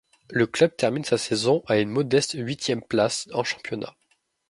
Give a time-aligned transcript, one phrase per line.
[0.31, 3.95] Le club termine sa saison à une modeste huitième place en championnat.